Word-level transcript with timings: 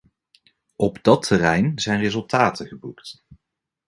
Op 0.75 1.03
dat 1.03 1.27
terrein 1.27 1.79
zijn 1.79 1.99
resultaten 1.99 2.67
geboekt. 2.67 3.23